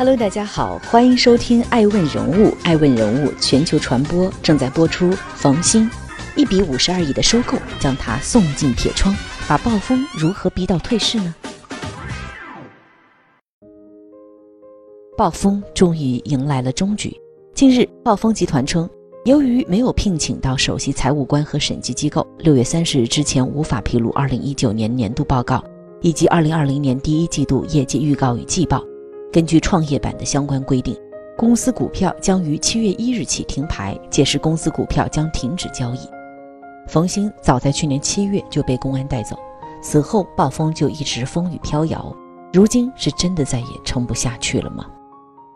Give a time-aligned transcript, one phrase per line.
[0.00, 5.10] Hello，大家好，欢迎收听爱问人物，爱问人物全球传播正在播出。
[5.34, 5.90] 冯鑫
[6.34, 9.14] 一笔五十二亿的收购，将他送进铁窗，
[9.46, 11.34] 把暴风如何逼到退市呢？
[15.18, 17.14] 暴风终于迎来了终局。
[17.52, 18.88] 近日，暴风集团称，
[19.26, 25.62] 由于没有聘请到首席财务官和审计机构，六月三十日之前无法披露二零一九年年度报告
[26.00, 28.82] 以及二零二零年第一季度业绩预告与季报。
[29.32, 30.96] 根据创业板的相关规定，
[31.36, 36.00] 公司股票将于七月一日起停牌，届时公司股票将停止交易。
[36.88, 39.36] 冯鑫早在去年七月就被公安带走，
[39.80, 42.12] 此后暴风就一直风雨飘摇，
[42.52, 44.84] 如今是真的再也撑不下去了吗？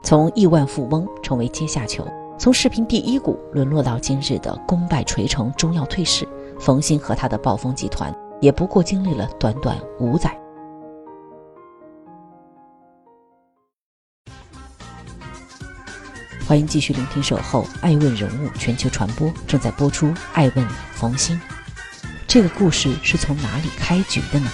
[0.05, 2.07] 从亿万富翁成为阶下囚，
[2.39, 6.29] 从视频第一股沦落到今日的功败垂成、终要退市，
[6.61, 10.39] 冯鑫和他的暴风集团也不过经历了短短五载。
[16.47, 20.13] 欢迎继续聆听《守候爱问人物全球传播》正在播出。
[20.35, 21.41] 爱问冯鑫，
[22.27, 24.53] 这个故事是从哪里开局的呢？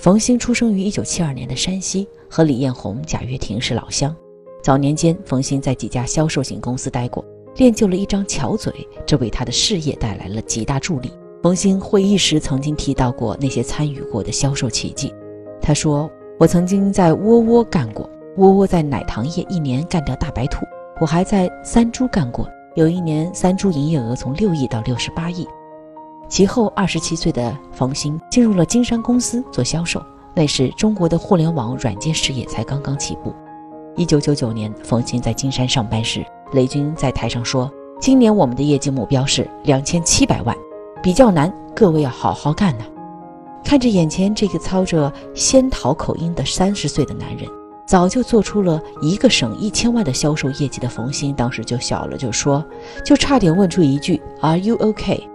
[0.00, 4.14] 冯鑫出生于一九七二年的山西，和李彦宏、贾跃亭是老乡。
[4.60, 8.72] 早年间，冯鑫在几家销售型公司待过，练就了一张巧嘴，
[9.06, 11.12] 这为他的事业带来了极大助力。
[11.40, 15.14] 冯鑫会议时曾经提到过那些参与过的销售奇迹。
[15.62, 20.66] 他说：“我曾经在窝窝干过，窝窝在奶糖业一年干掉大白兔。
[21.00, 25.46] 我还在三株干过，有一年三株营业额从六亿到六十八亿。”
[26.28, 30.02] 其后，二十七岁的冯鑫进入了金山公司做销售。
[30.34, 33.32] 那时，中国的互联网软件事业才刚刚起步。
[33.94, 37.70] 一九九九年，冯鑫在金山上班时，雷军在台上说
[38.00, 40.56] ：“今年我们的业绩目标是两千七百万，
[41.00, 42.84] 比较难，各位要好好干呐。”
[43.64, 47.48] 看着眼前这个操着仙桃口音的三十岁的男人，
[47.86, 52.64] 早就做出了一个省一千万的销售业绩的冯鑫，当时就笑了，就说
[53.04, 55.28] ：“就差点问出一句 ‘Are you OK？’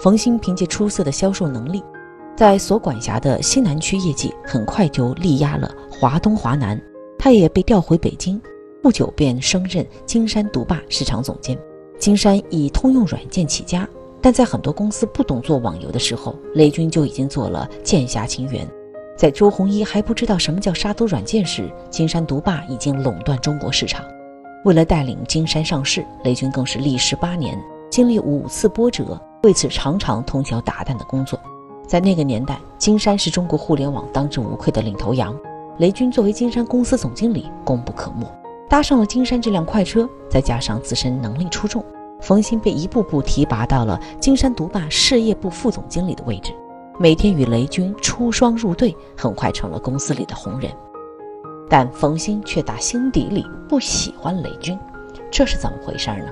[0.00, 1.82] 冯鑫凭借出色的销售能力，
[2.34, 6.80] 在所管辖的西南区业绩很快就力压了华东、华南。
[7.18, 8.40] 他也被调回北京，
[8.82, 11.56] 不久便升任金山独霸市场总监。
[12.00, 13.88] 金山以通用软件起家，
[14.22, 18.66] 但在很多公司不懂做网游的时候，雷军就已经做了剑侠情缘。
[19.16, 24.04] 在周鸿祎还不知道什么叫杀毒软件时，金山独霸已经垄断中国市场。
[24.64, 27.60] 为了带领金山上市，雷军更是历时八年，
[27.90, 29.20] 经历五次波折。
[29.42, 31.38] 为此，常常通宵达旦的工作。
[31.84, 35.36] 在那个年代，金山是中国互联网当之无愧的领头羊。
[35.78, 38.24] 雷军作为金山公司总经理，功不可没。
[38.68, 41.84] 搭上了金山这辆快车，再加上自身能力出众，
[42.22, 46.52] 冯鑫被一步步提拔到了金山独霸事业部副总经理的位置。
[46.98, 50.70] 每天与雷军出双入对，很快成了公司里的红人。
[51.68, 54.78] 但冯鑫却打心底里不喜欢雷军，
[55.30, 56.26] 这是怎么回事呢？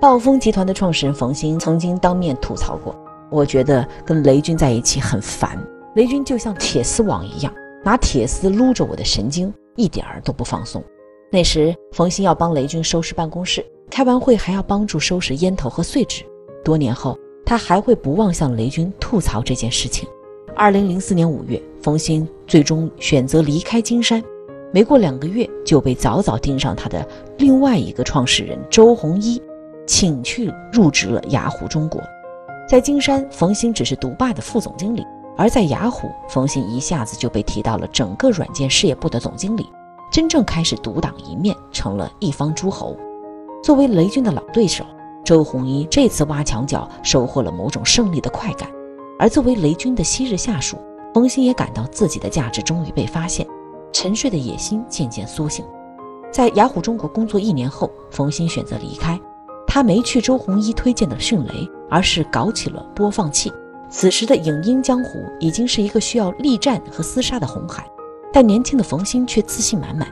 [0.00, 2.94] 暴风集团的创始人冯鑫曾经当面吐槽过
[3.30, 5.58] ：“我觉得跟雷军在一起很烦，
[5.94, 7.52] 雷军就像铁丝网一样，
[7.82, 10.84] 拿铁丝撸着我的神经，一点儿都不放松。”
[11.32, 13.64] 那时，冯鑫要帮雷军收拾办公室，
[13.94, 16.24] 开完会还要帮助收拾烟头和碎纸。
[16.64, 17.16] 多年后，
[17.46, 20.08] 他还会不忘向雷军吐槽这件事情。
[20.56, 24.20] 二零零四年五月，冯鑫最终选择离开金山，
[24.72, 27.06] 没过两个月就被早早盯上他的
[27.38, 29.40] 另外一个创始人周鸿祎。
[29.86, 32.02] 请去入职了雅虎中国，
[32.68, 35.02] 在金山，冯鑫只是独霸的副总经理；
[35.36, 39.64] 而在雅虎，冯鑫一下子就被提到了整个软件事业部的总经理，
[40.10, 42.96] 真正开始独当一面，成了一方诸侯。
[43.64, 44.84] 作为雷军的老对手，
[45.24, 48.68] 周鸿祎这次挖墙脚，收获了某种胜利的快感；
[49.18, 50.76] 而作为雷军的昔日下属，
[51.14, 53.46] 冯鑫也感到自己的价值终于被发现，
[53.90, 55.64] 沉睡的野心渐渐苏醒。
[56.30, 59.18] 在雅虎中国工作一年后，冯鑫选择离开。
[59.66, 63.50] 他没去周鸿祎推荐的迅雷，而是搞起了播放器。
[63.88, 67.86] 此时的影音江湖已经是一个需要力战和厮杀的红海，
[68.30, 70.06] 但年轻的冯鑫却自信满满。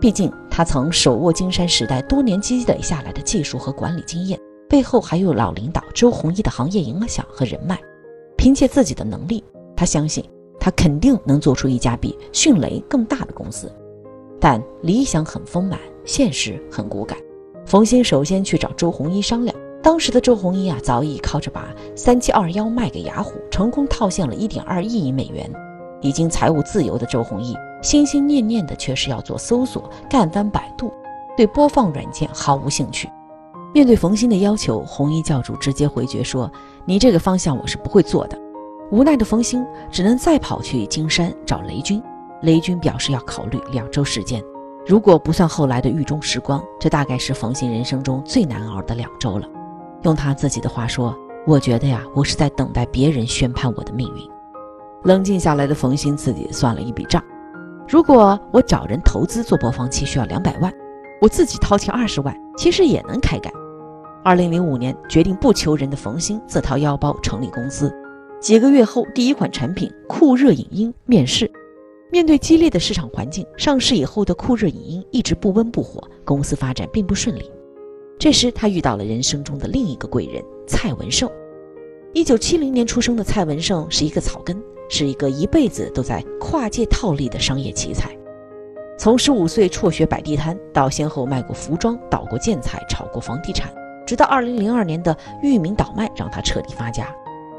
[0.00, 7.78] 毕竟他曾手握金山时代多年积累下来的技术和管理经验，背后还有老领导周鸿祎的行业影响和人脉。
[8.36, 9.42] 凭借自己的能力，
[9.76, 10.24] 他相信
[10.60, 13.70] 他肯定能做出一家比迅雷更大的公司。
[14.40, 17.18] 但理想很丰满，现实很骨感。
[17.66, 25.52] 冯鑫首先去找周鸿祎商量，当时的周鸿祎啊，早已靠着把三七二幺卖给雅虎，成功套现了一点二亿美元。
[26.00, 30.92] 已经财务自由的周鸿祎，心心念念的却是要做搜索，干翻百度，
[31.36, 33.08] 对播放软件毫无兴趣。
[33.74, 36.50] 面对冯鑫的要求，红衣教主直接回绝说
[36.86, 38.38] ：“你这个方向我是不会做的。”
[38.90, 42.02] 无奈的冯鑫只能再跑去金山找雷军。
[42.42, 44.42] 雷军表示要考虑两周时间。
[44.86, 49.46] 如果不算后来的狱中时光，这大概是冯鑫人生中最难熬的两周了。
[50.02, 51.14] 用他自己的话说
[51.46, 54.30] ：“我觉得呀，我是在等待别人宣判我的命运。”
[55.04, 57.22] 冷静下来的冯鑫自己算了一笔账：
[57.88, 60.70] 如果我找人投资做播放器需要两百万，
[61.22, 63.50] 我自己掏钱二十万，其实也能开干。
[64.22, 67.90] 二零零五年，决定不求人的冯鑫自掏腰包成立公司。
[68.42, 71.50] 几个月后，第一款产品酷热影音面世。
[72.12, 77.50] 面对激烈的市场环境，上市以后的酷热影音一直不温不火，公司发展并不顺利。
[78.18, 81.26] 这时，他遇到了人生中的另一个贵人蔡文胜。
[82.12, 88.10] 一九七零年出生的蔡文胜是一个草根，是一个一辈子都在跨界套利的商业奇才。
[88.98, 93.72] 从十五岁辍学摆地摊，到先后卖过服装、倒过建材、炒过房地产。
[94.06, 97.06] 直到二零零二年的域名倒卖让他彻底发家。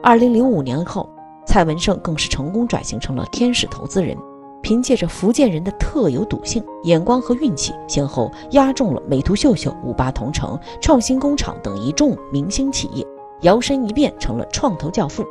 [0.02, 1.08] 二零零五年后，
[1.46, 4.18] 蔡文胜更是成功转型成了天使投资人，
[4.62, 13.06] 凭借着福建人的特有赌性、眼光和运气，先后押中了美图秀秀、五八同城、创新工厂等一众明星企业，
[13.44, 15.24] 摇身一变成了创投教父。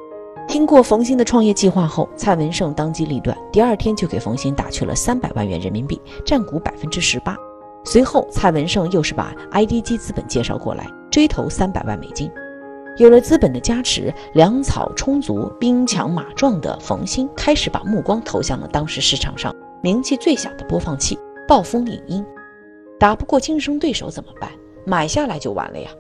[0.48, 7.36] 听过冯鑫的创业计划后，蔡文胜当机立断，第二天就给冯鑫打去了三百万元人民币，占股百分之十八。
[7.84, 10.90] 随后，蔡文胜又是把 IDG 资本介绍过来。
[11.10, 12.30] 追投三百万美金，
[12.96, 22.24] 有了资本的加持，粮草充足、兵强马壮的冯鑫开始把目光投向了当时市场上名气最小的播放器——暴风影音。
[22.98, 24.50] 打不过竞争对手怎么办？
[24.86, 25.90] 买下来就完了呀！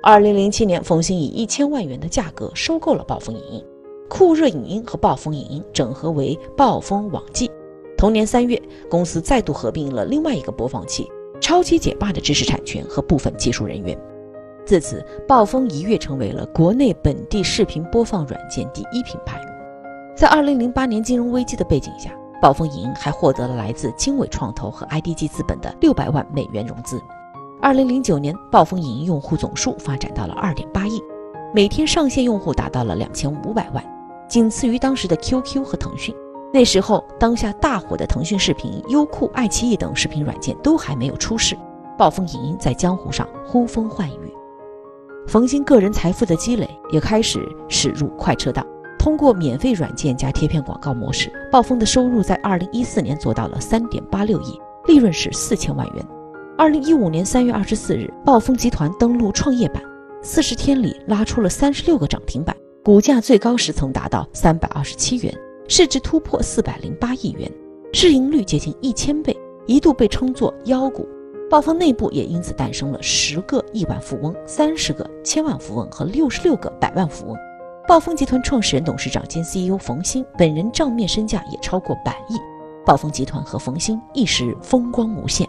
[0.00, 3.64] 二零零七年，冯鑫以一千万元的价格收购了暴风影音，
[4.08, 7.50] 酷热影音和暴风影音整合为暴风网际。
[7.96, 8.60] 同年三月，
[8.90, 11.08] 公司再度合并了另外一个播放器——
[11.40, 13.98] 超级解霸的知识产权和部分技术人员。
[14.66, 19.40] 自此，暴风一跃成为了国内本地视频播放软件第一品牌。
[20.16, 22.10] 在2008年金融危机的背景下，
[22.42, 27.00] 暴风影音还获得了来自经纬创投和 IDG 资本的600万美元融资。
[27.62, 31.02] 2009年，暴风影音用户总数发展到了2.8亿，
[31.54, 33.84] 每天上线用户达到了2500万，
[34.28, 36.14] 仅次于当时的 QQ 和腾讯。
[36.52, 41.56] 那时候，当下大火的腾讯视频、优酷、爱奇艺等视频软件都还没有出世，
[41.98, 44.32] 暴风影音在江湖上呼风唤雨。
[45.26, 48.64] 冯鑫个人财富的积累也开始驶入快车道。
[48.98, 56.04] 通过免费软件加贴片广告模式，暴风的收入在二零一四年做到了三点八六亿，利润是四千万元。
[56.58, 59.82] 二零一五年三月二十四日，暴风集团登陆创业板，
[60.22, 65.36] 四十天里拉出了三十六个涨停板，股价最高时曾达到三百二十七元，
[65.66, 67.50] 市值突破四百零八亿元，
[67.92, 69.36] 市盈率接近一千倍，
[69.66, 71.04] 一度被称作妖股。
[71.50, 77.36] 暴风内部也因此诞生了十个亿万富翁、三十个千万富翁和六十六个百万富翁。
[77.88, 82.36] 暴风集团创始人、董事长兼 CEO 冯鑫本人账面身价也超过百亿。
[82.84, 85.44] 暴风集团和冯鑫一时风光无限，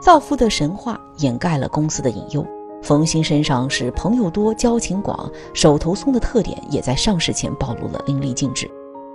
[0.00, 2.46] 造富的神话掩盖了公司的隐忧。
[2.86, 8.70] 冯鑫身上是朋友多、交情广、手头松的特点，也在上市前暴露了淋漓尽致。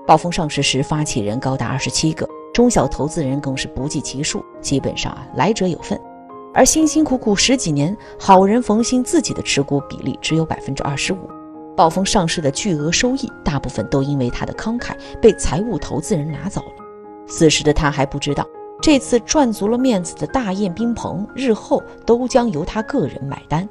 [0.06, 2.28] 暴风上市时，发起人高达二十七个。
[2.54, 5.98] 中小投资人更是不计其数，基本上啊来者有份。
[6.54, 11.20] 而辛辛苦苦十几年，好人冯鑫自己的持股比例只有百分之二十五。
[11.74, 16.84] 暴风上市的巨额收益，大部分都因为他的慷慨被财务投资人拿走了。
[17.26, 18.46] 此时的他还不知道，
[18.82, 23.70] 这次赚足了面子的大宴宾朋，日后都将由他个人买单。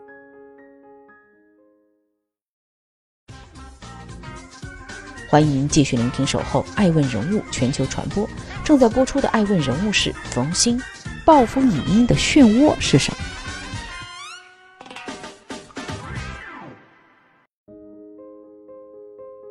[5.28, 8.24] 欢迎继续聆听《守候爱问人物全球传播》，
[8.64, 10.80] 正在播出的爱问人物是冯鑫。
[11.26, 13.18] 暴风影音的漩涡是什么？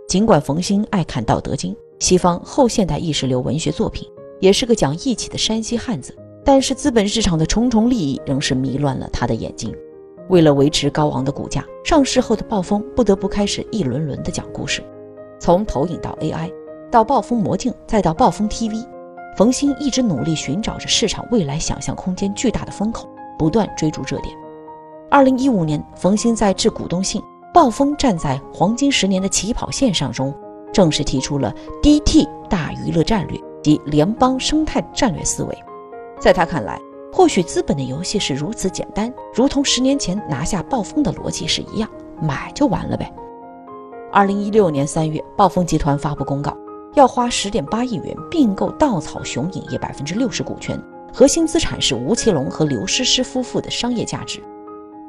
[0.08, 9.74] 尽管冯鑫爱看《道德经》，西方后现代意识流文学作品，也是个讲义气的山西汉子，但是资本市场的重重利益仍是迷乱了他的眼睛。
[10.30, 14.84] 为了维持高昂的股价，上市后的暴风不得不开始一轮轮的讲故事。
[15.40, 16.52] 从投影到 AI，
[16.92, 18.86] 到暴风魔镜，再到暴风 TV，
[19.36, 24.36] 冯鑫一直努力寻找着市场未来想象空间巨大的风口，不断追逐热点。
[25.10, 27.20] 二零一五年，冯鑫在致股东信
[27.52, 30.32] 《暴风站在黄金十年的起跑线上》中，
[30.72, 35.58] 正式提出了 DT 大娱乐战略及联邦生态战略思维。
[36.20, 36.80] 在他看来，
[37.12, 41.90] 或许资本的游戏是如此简单，如同十年前拿下暴风的逻辑是一样，
[42.22, 43.12] 买就完了呗。
[44.12, 46.56] 二零一六年三月，暴风集团发布公告，
[46.96, 50.82] 要花十点八亿元并购稻草熊影业百分之六十股权，
[51.14, 54.42] 核心资产是吴奇隆和刘诗诗夫妇的商业价值。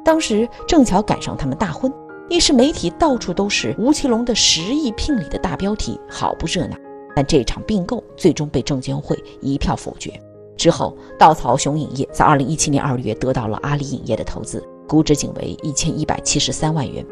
[0.03, 1.91] 当时正巧赶上他们大婚，
[2.29, 6.75] 一时媒体到处都是吴奇隆的十亿聘礼的大标题，好不热闹。
[7.15, 10.11] 但这场并购最终被证监会一票否决。
[10.57, 17.05] 之后，稻草熊影业在二零一七年二月得到了阿里影业的投资，估值仅为一千一百七十三万元。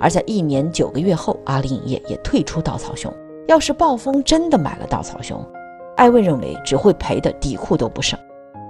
[0.00, 3.12] 而在一年九个月后，阿里影业也退出稻草熊。
[3.46, 5.40] 要是暴风真的买了稻草熊，
[5.96, 8.18] 艾问认为只会赔的底裤都不剩。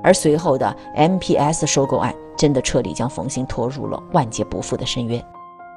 [0.04, 5.24] 而随后的 MPS 收购案真的彻底将冯鑫拖入了万劫不复的深渊。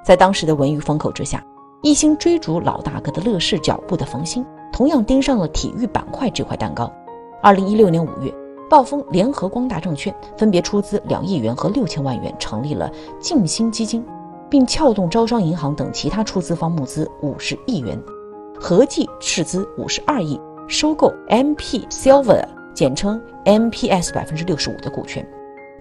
[0.04, 1.42] 在当时的文娱风口之下，
[1.82, 4.46] 一心追逐老大哥的乐视脚步的冯鑫，
[4.80, 6.90] 同样盯上了体育板块这块蛋糕。
[7.42, 8.34] 二零一六年五月，
[8.70, 14.02] 暴风联合光大证券分别出资两亿元和六千万元，成立了静心基金。
[14.50, 18.02] 并撬动招商银行等其他出资方募资五十亿元，
[18.58, 22.42] 合计斥资五十二亿，收购 MP Silver，
[22.74, 25.28] 简称 MPS 百分之六十五的股权，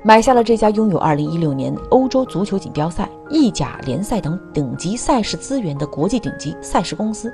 [0.03, 7.33] 买下了这家拥有二零一六年欧洲足球锦标赛、意甲联赛等顶级赛事资源的国际顶级赛事公司。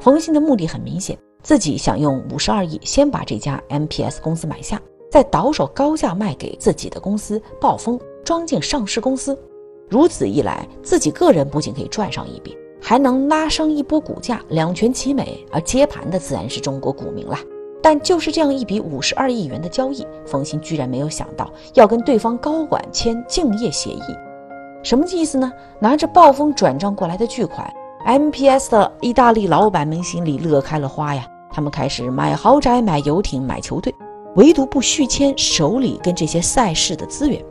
[0.00, 4.80] 冯鑫的目的很明显，自己想用五十二亿先把这家 MPS 公司买下，
[5.10, 9.38] 再倒手高价卖给自己的公司暴风，装进上市公司。
[9.90, 15.46] 如此一来，自己个人不仅可以赚上一笔，还能拉升一波股价，两全其美。
[15.52, 17.36] 而接盘的自然是中国股民了。
[17.82, 24.02] 但就是这样一笔五十二亿元的交易，冯鑫居然没有想到要跟对方高管签竞业协议。
[24.82, 25.52] 什么意思呢？
[25.78, 27.70] 拿着暴风转账过来的巨款
[28.06, 31.24] ，MPS 的意大利老板们心里乐开了花呀。
[31.52, 33.92] 他们开始买豪宅、买游艇、买球队，
[34.36, 37.44] 唯独不续签手里跟这些赛事的资源。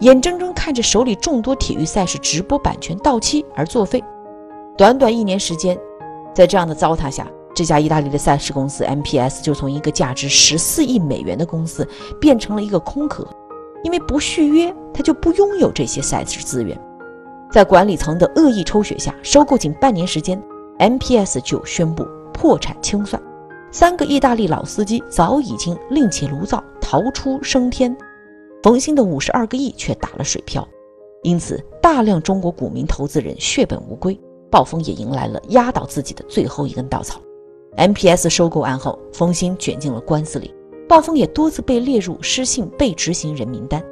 [0.00, 4.02] 眼睁睁看着手里众多体育赛事直播版权到期而作废，
[4.78, 5.76] 短短一年时间，
[6.32, 11.86] 在这样的糟蹋下，这家意大利的赛事公司 MPS 就从一个价值十四亿美元的公司
[12.20, 13.26] 变成了一个空壳，
[13.82, 16.80] 因为不续约，他就不拥有这些赛事资源。
[17.50, 20.40] 在管理层的恶意抽血下，收购仅半年时间
[20.78, 23.20] ，MPS 就宣布破产清算，
[23.72, 27.94] 三个意大利老司机早已经另起炉灶，逃出升天。
[28.62, 30.66] 冯鑫的五十二个亿却打了水漂，
[31.22, 34.18] 因此大量中国股民投资人血本无归，
[34.50, 37.20] 暴风也迎来了压倒自己的最后一根稻草。
[37.76, 40.54] MPS 收购案后，冯鑫卷进了官司里，
[40.88, 43.82] 暴风也多次被列入失信被执行人名单。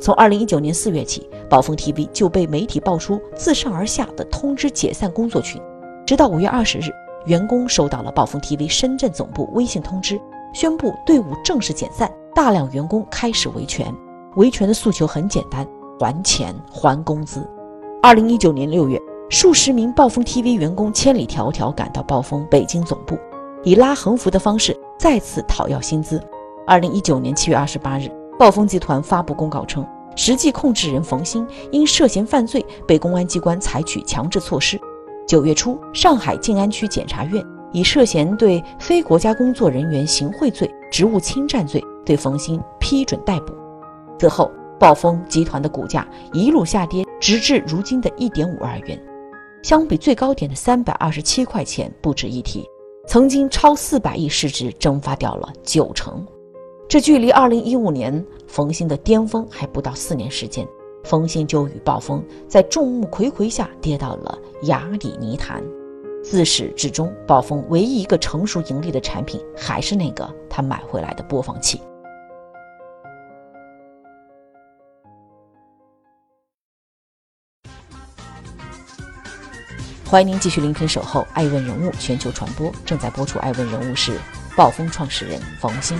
[0.00, 5.60] 从二零一九年四月起，暴风 TV 就被媒体爆出自上而下的通知解散工作群，
[6.06, 6.90] 直到五月二十日，
[7.26, 10.18] 员工收到了暴风 TV 深圳总部微信通知，
[10.54, 13.94] 宣布队伍正式解散，大量员工开始维权。
[14.36, 15.66] 维权的诉求很简单：
[15.98, 17.46] 还钱、还工资。
[18.02, 23.18] 二零一九年六月，数十名暴风 TV 员工千里迢迢赶到暴风北京总部，
[23.64, 26.18] 以拉横幅的方式再次讨要薪资。
[26.66, 34.80] 二零一九年七月二十八日，暴风集团发布公告称，实际控制人冯鑫因涉嫌犯罪被公安机关采取强制措施。
[35.28, 43.52] 九月初，上海静安区检察院以涉嫌对非国家工作人员行贿罪、职务侵占罪，对冯鑫批准逮捕。
[44.18, 48.98] 此后，暴风集团的股价一路下跌，直至如今的一点五二元，
[49.62, 52.66] 相比最高点的三百二十七块钱不值一提。
[53.06, 56.26] 曾经超四百亿市值蒸发掉了九成，
[56.90, 58.12] 这距离二零一五年
[58.48, 60.66] 冯鑫的巅峰还不到四年时间，
[61.04, 65.62] 冯鑫就与暴风在众目睽睽下跌到了崖底泥潭。
[66.24, 71.80] 自始至终，暴风唯一一个成熟盈利的产品还是那个他买回来的播放器。
[80.04, 83.38] 欢迎您继续聆听《守候爱问人物全球传播》，正在播出。
[83.38, 84.18] 爱问人物是
[84.56, 85.96] 暴风创始人冯鑫，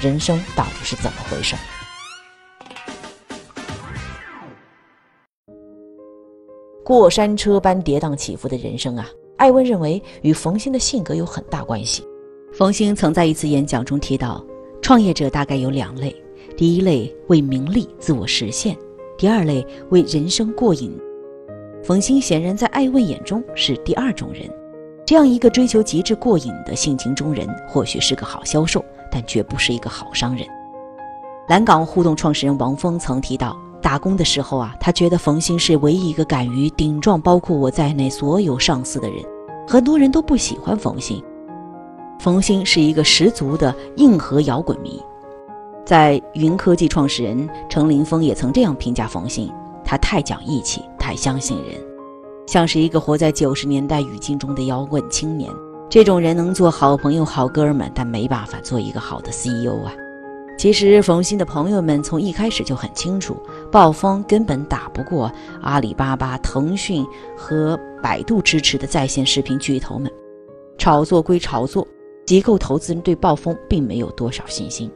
[0.00, 1.56] 人生到底是怎么回事？
[6.84, 9.08] 过山车般跌宕起伏的人生啊！
[9.38, 12.06] 艾问认为与冯鑫的性格有很大关系。
[12.52, 14.44] 冯鑫曾在一次演讲中提到，
[14.82, 16.14] 创业者大概有两类：
[16.56, 18.76] 第一类为名利自我实现，
[19.16, 20.94] 第二类为人生过瘾。
[21.82, 24.48] 冯鑫显然在艾问眼中是第二种人，
[25.06, 30.46] 这样一个追求极致过瘾的性情中人，或许是个好销售，但绝不是一个好商人。
[31.46, 39.22] 蓝港互动创始人王峰曾提到，打工的时候啊，他觉得冯鑫是唯一一个敢于顶撞包括我在内所有上司的人，
[39.68, 41.22] 很多人都不喜欢冯鑫。
[42.18, 44.98] 冯鑫是一个十足的硬核摇滚迷。
[45.84, 49.52] 在云科技创始人程林峰也曾这样评价冯鑫：
[49.84, 51.78] 他太讲义气，太相信人，
[52.46, 55.50] 像是一个活在九十年代语境中的摇滚青年。
[55.90, 59.92] 这种人能做好朋友、好哥们，但没办法做一个好的 CEO 啊。
[60.56, 63.36] 其实冯鑫的朋友们从一开始就很清楚，
[63.72, 67.04] 暴风根本打不过阿里巴巴、腾讯
[67.36, 70.10] 和百度支持的在线视频巨头们。
[70.78, 71.86] 炒作归炒作，
[72.24, 74.90] 机构投资人对暴风并没有多少信心。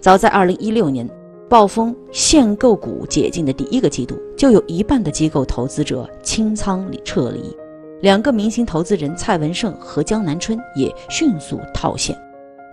[0.00, 1.08] 早在2016年，
[1.48, 7.54] 暴风限购股解禁的第一个季度，就有一半的机构投资者清仓里撤离，
[8.00, 12.16] 两个明星投资人蔡文胜和江南春也迅速套现。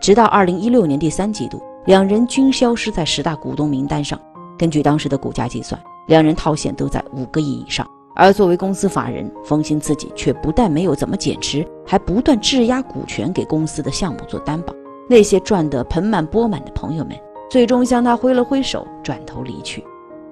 [0.02, 4.20] 直到2016年第三季度，两人均消失在十大股东名单上。
[4.58, 7.86] 根据当时的股价计算，两人套现都在五个亿以上。
[8.16, 14.74] 而作为公司法人，冯鑫自己却不但没有怎么减持，还不断质押股权给公司的项目做担保。
[15.10, 17.16] 那些赚得盆满钵满的朋友们，
[17.52, 19.84] 最终向他挥了挥手，转头离去。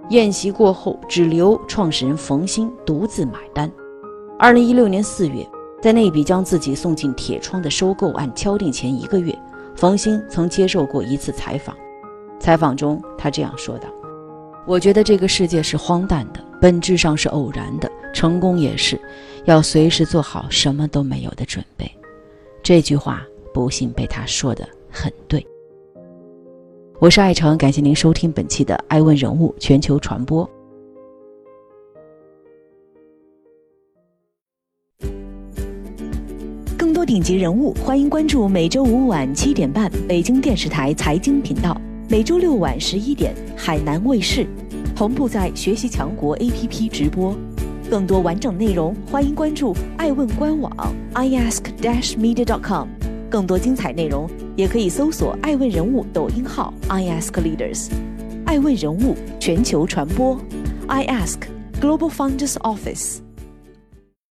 [0.10, 3.70] 宴席过后，只留创始人冯鑫独自买单。
[4.40, 5.46] 二零一六年四月，
[5.82, 9.38] 在那笔将自己送进铁窗的收购案敲定前一个月，
[9.76, 11.76] 冯鑫曾接受过一次采访。
[12.40, 13.90] 采访中，他这样说道
[14.66, 18.98] ：“我觉得这个世界是荒诞的，本质上是偶然的，成功也是，
[19.44, 21.92] 要随时做好什么都没有的准备。”
[22.64, 23.22] 这句话。
[23.52, 25.44] 不幸被他说的很对。
[27.02, 30.46] 我是爱成，感谢您收听本期的《爱问人物全球传播》。
[36.78, 41.80] 更多顶级人物，欢迎关注每周五晚七点半北京电视台财经频道，
[42.10, 44.46] 每周六晚十一点海南卫视
[44.94, 47.34] 同步在学习强国 APP 直播。
[47.90, 52.90] 更多完整内容，欢迎关注爱问官网 iask-media.com。
[53.30, 54.28] 更多精彩内容，
[54.60, 57.88] 也可以搜索“爱问人物”抖音号 “i ask leaders”，
[58.46, 60.38] 爱问人物全球传播
[60.88, 61.38] ，“i ask
[61.80, 63.29] Global Founders Office”。